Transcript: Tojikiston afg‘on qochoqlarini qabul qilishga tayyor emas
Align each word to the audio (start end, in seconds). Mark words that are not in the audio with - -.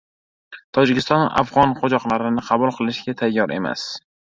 Tojikiston 0.77 1.27
afg‘on 1.43 1.77
qochoqlarini 1.83 2.49
qabul 2.51 2.77
qilishga 2.83 3.19
tayyor 3.25 3.59
emas 3.63 3.91